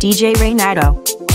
DJ 0.00 0.32
Renato. 0.40 1.29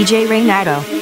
DJ 0.00 0.26
Renato. 0.26 0.99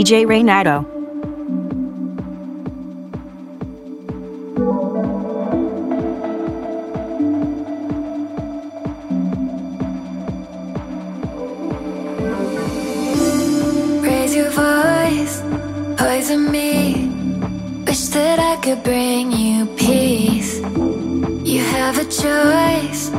DJ 0.00 0.26
Renato. 0.26 0.80
Raise 14.00 14.34
your 14.34 14.48
voice, 14.48 15.42
poison 15.98 16.50
me. 16.50 17.10
Wish 17.86 18.08
that 18.08 18.38
I 18.38 18.56
could 18.62 18.82
bring 18.82 19.32
you 19.32 19.66
peace. 19.76 20.60
You 21.44 21.60
have 21.60 21.98
a 21.98 22.04
choice, 22.04 23.10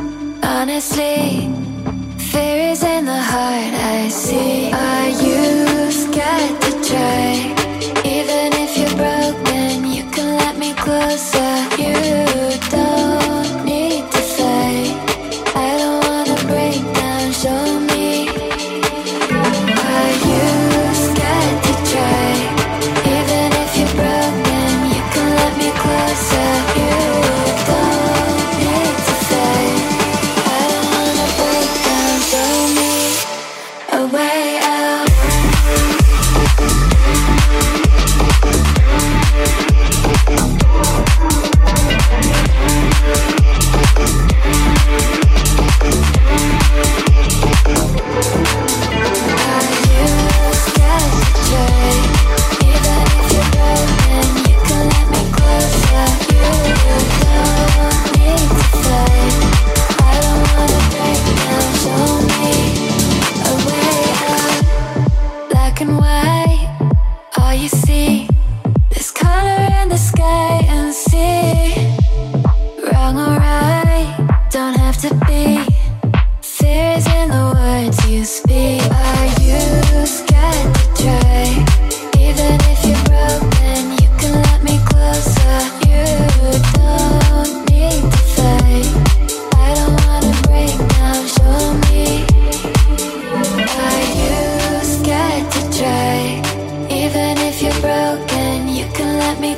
honestly. 0.42 1.61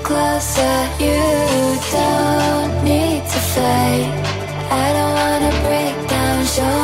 closer, 0.03 0.77
you 0.99 1.21
don't 1.93 2.85
need 2.85 3.23
to 3.33 3.41
fight. 3.53 4.11
I 4.71 4.87
don't 4.97 5.15
wanna 5.21 5.53
break 5.67 6.09
down, 6.09 6.45
show 6.47 6.84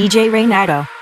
DJ 0.00 0.30
Renato. 0.30 0.99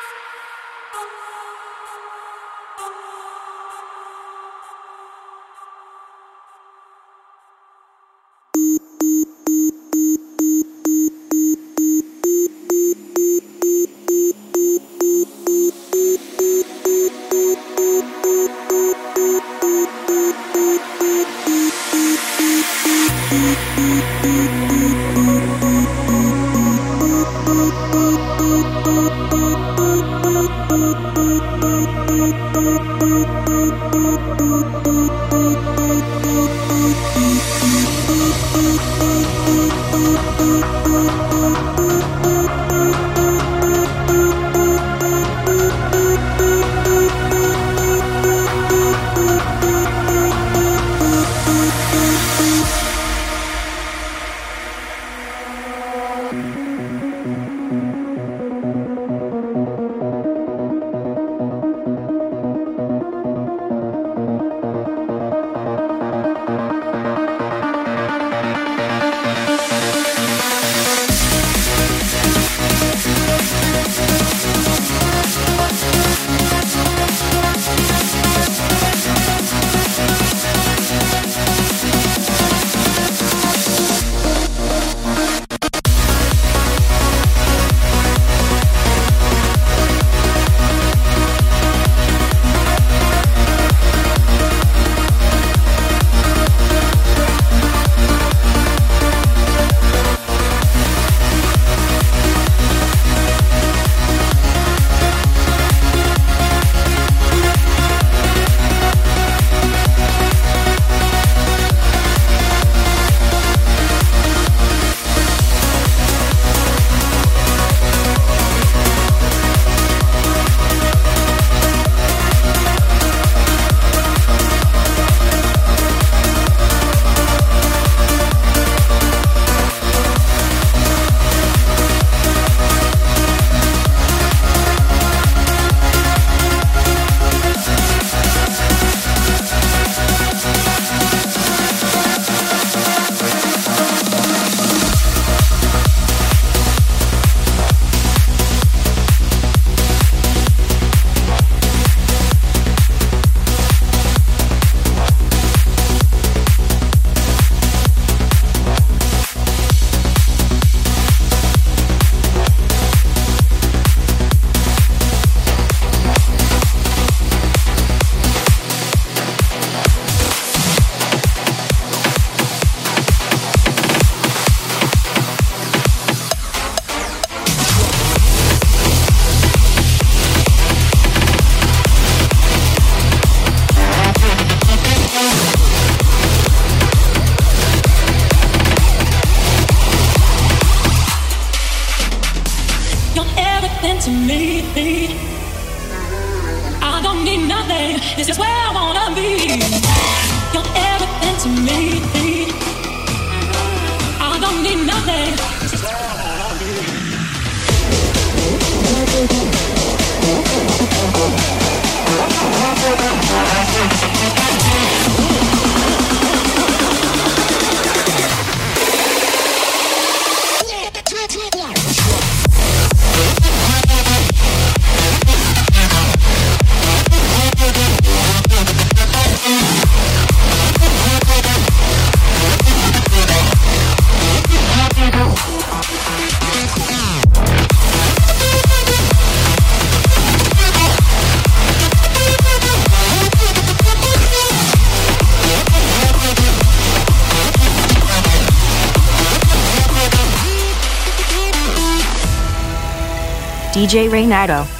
DJ 253.89 254.11
Renato. 254.11 254.78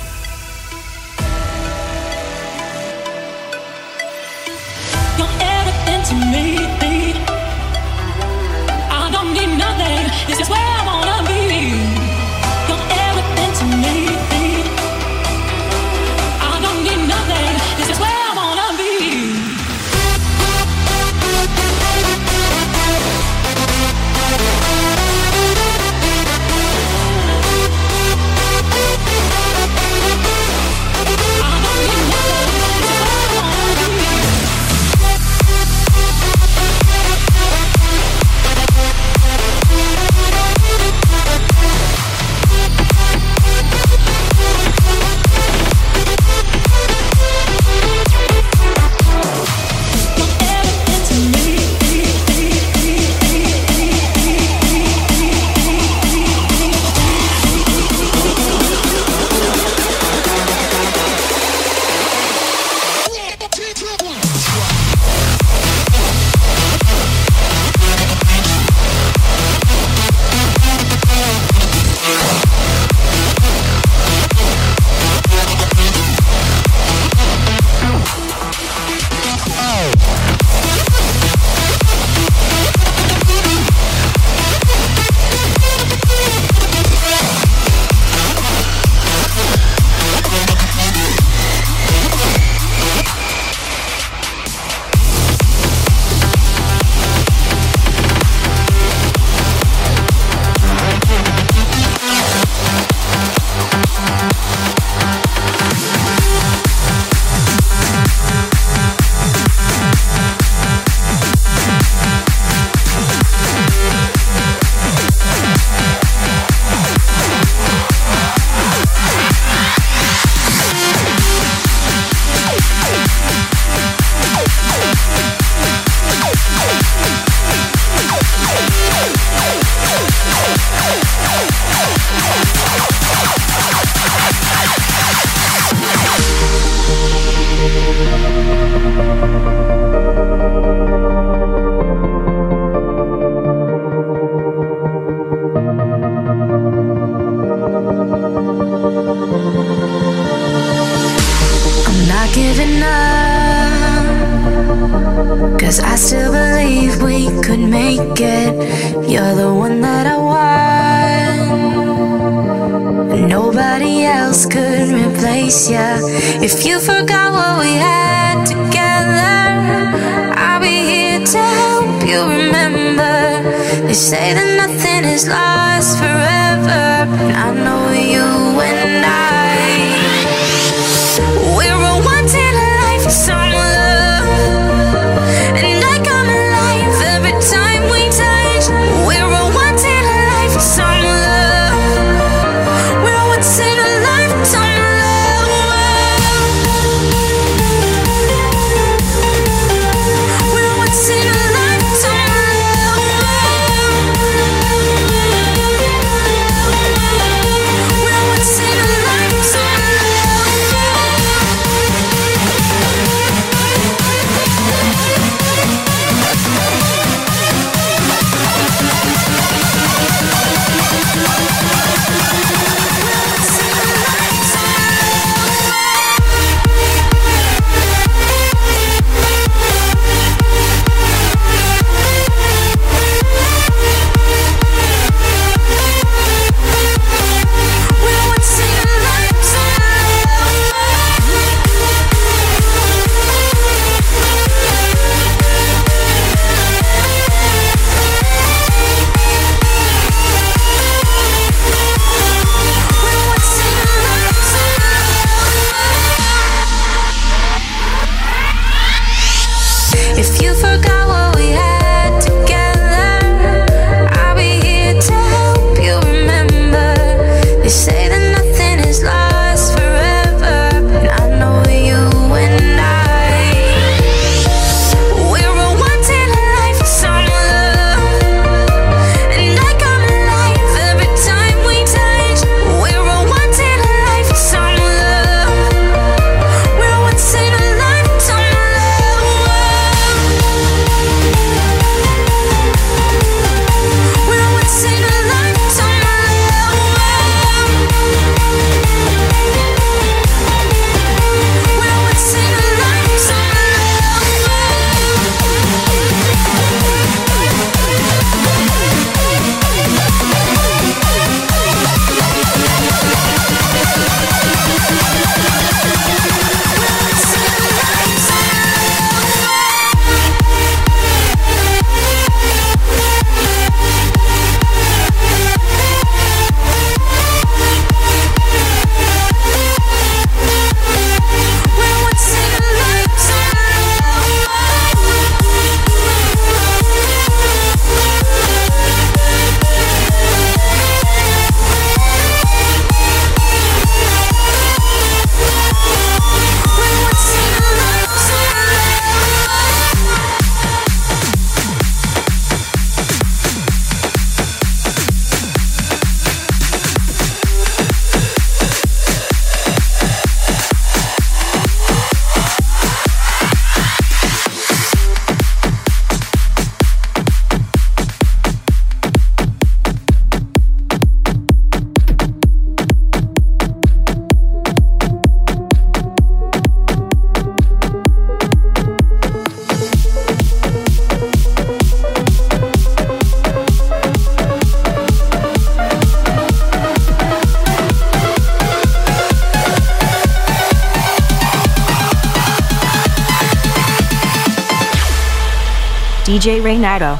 DJ 396.49 396.65
Renato. 396.65 397.19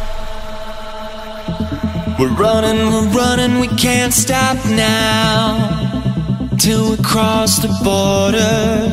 We're 2.19 2.31
running, 2.31 2.79
we're 2.91 3.11
running, 3.11 3.61
we 3.61 3.69
can't 3.69 4.15
stop 4.15 4.57
now. 4.71 6.57
Till 6.59 6.93
we 6.93 6.97
cross 7.03 7.59
the 7.59 7.69
border. 7.85 8.89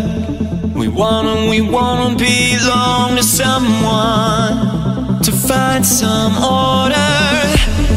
We 0.78 0.90
wanna, 0.90 1.50
we 1.50 1.62
wanna 1.62 2.18
belong 2.18 3.16
to 3.16 3.24
someone. 3.24 5.24
To 5.24 5.32
find 5.32 5.86
some 5.86 6.34
order. 6.44 7.16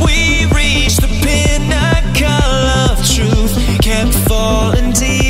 We 0.06 0.46
reach 0.54 0.98
the 0.98 1.10
pinnacle 1.26 2.62
of 2.86 3.04
truth. 3.14 3.52
Kept 3.82 4.14
falling 4.28 4.92
deep. 4.92 5.27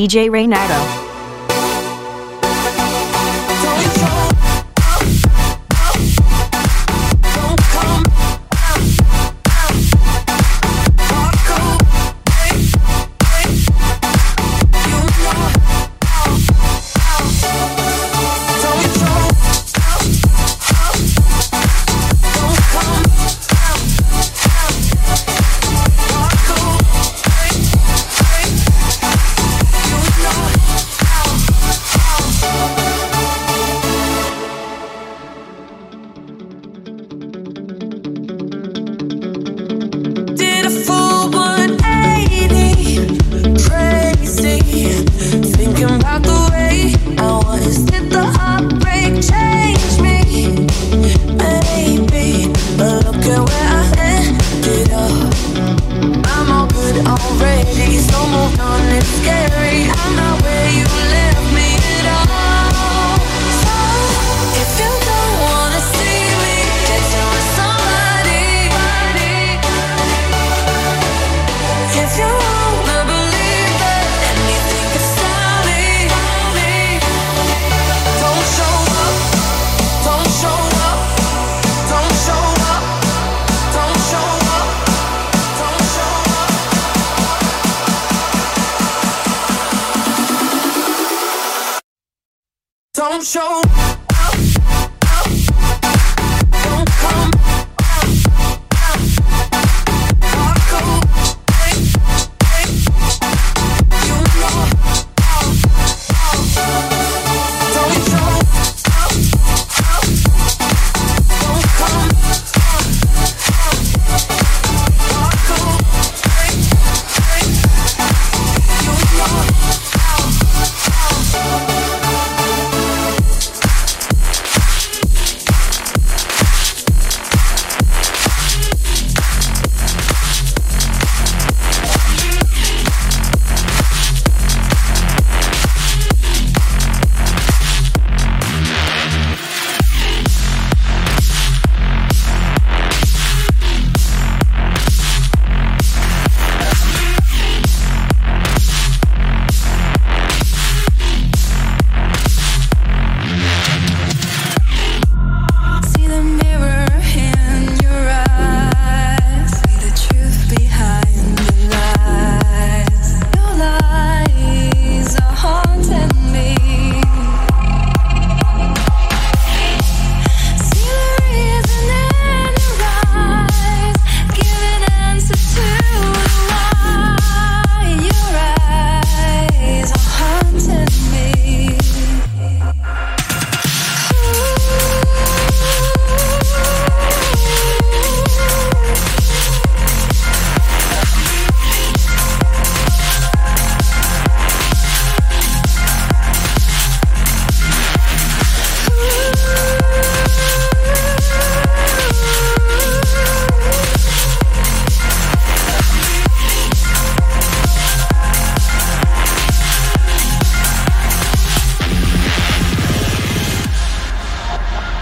DJ 0.00 0.30
Renato. 0.30 0.99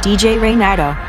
DJ 0.09 0.41
Renato. 0.41 1.08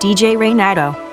DJ 0.00 0.38
Renato. 0.38 1.07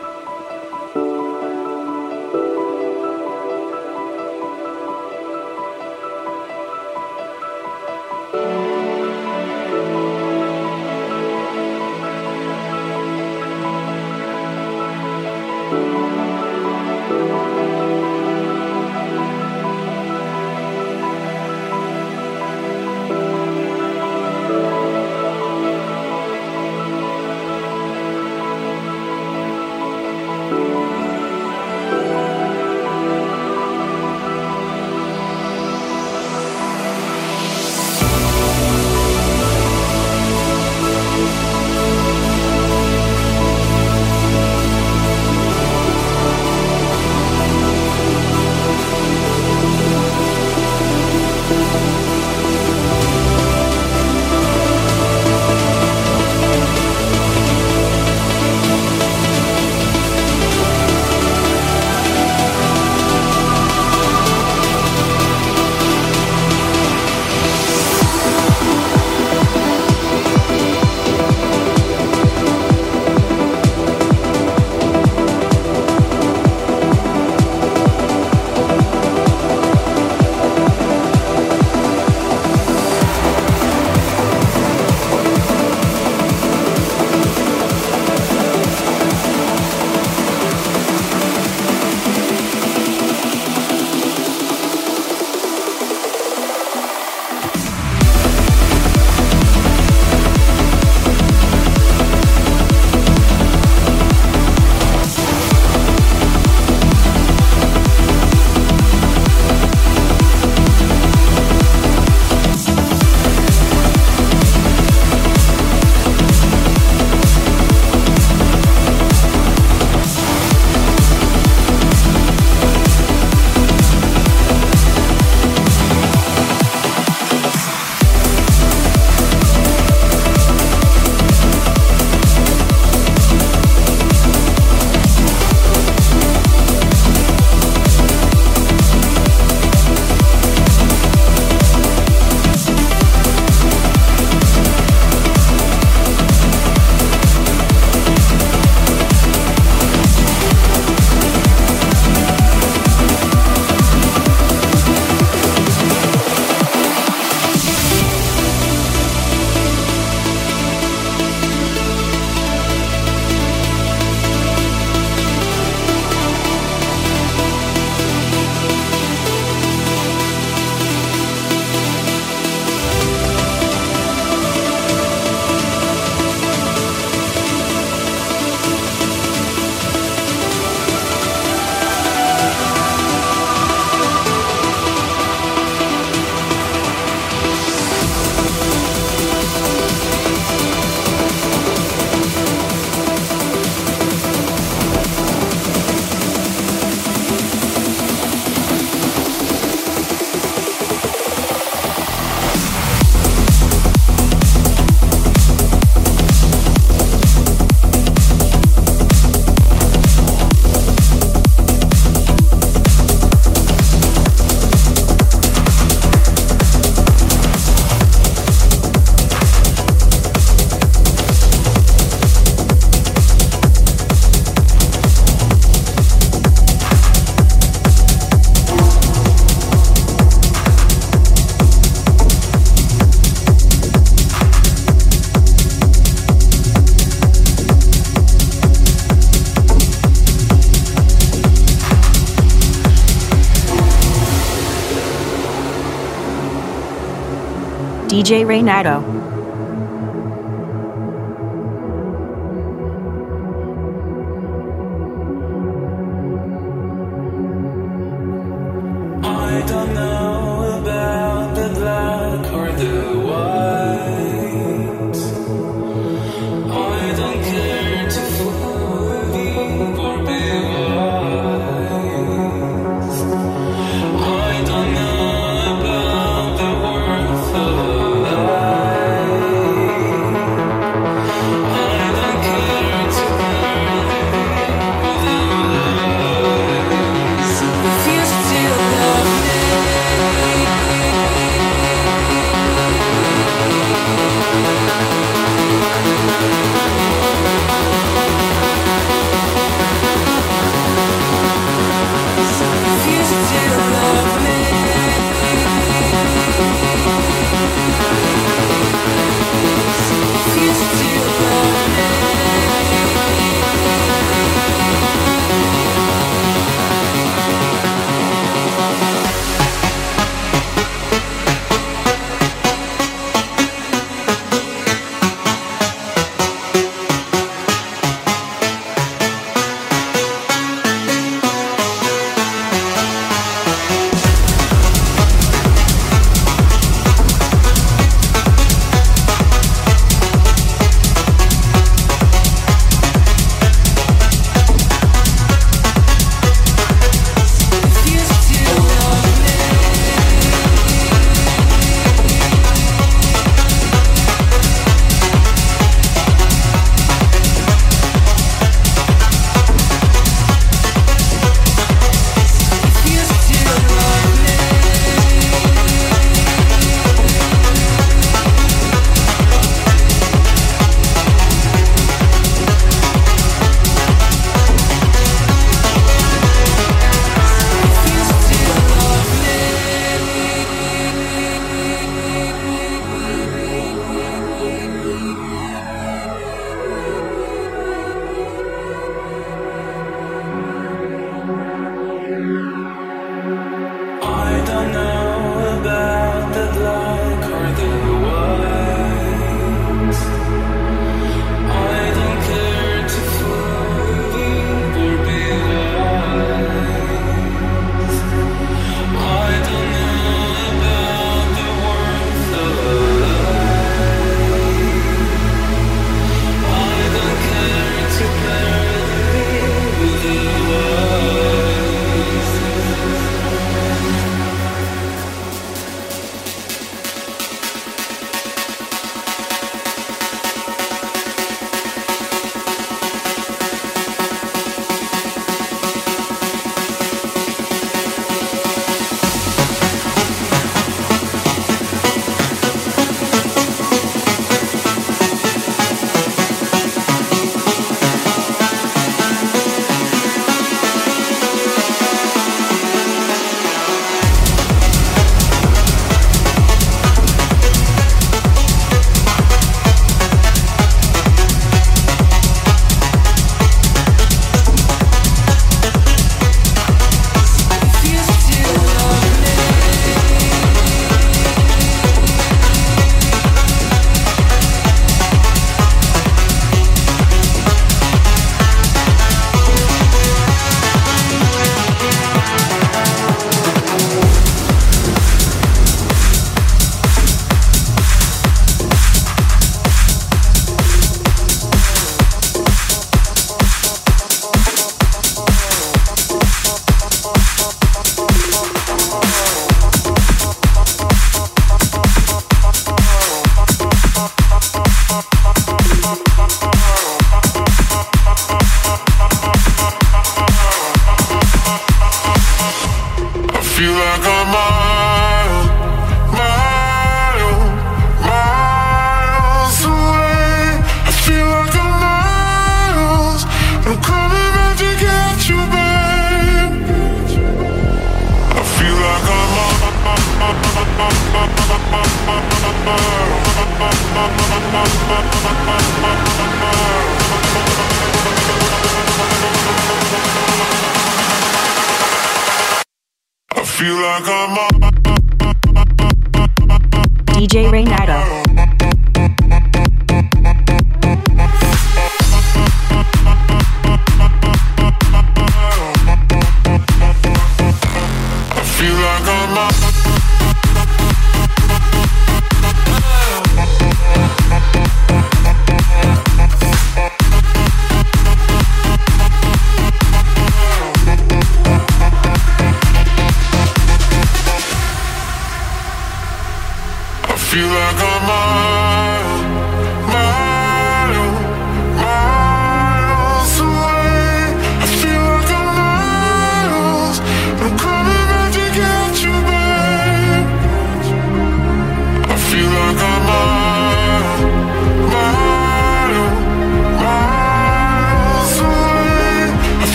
DJ 248.16 248.46
Renato. 248.46 249.15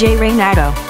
DJ 0.00 0.16
Renato. 0.16 0.89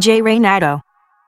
DJ 0.00 0.22
Renato. 0.22 0.80